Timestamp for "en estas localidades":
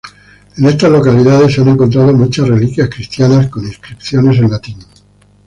0.57-1.53